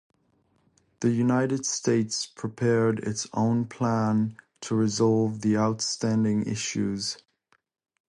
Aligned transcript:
The 1.01 1.11
United 1.11 1.63
States 1.63 2.25
prepared 2.25 2.97
its 3.01 3.27
own 3.33 3.65
plan 3.67 4.35
to 4.61 4.73
resolve 4.73 5.41
the 5.41 5.57
outstanding 5.57 6.41
issues. 6.47 7.19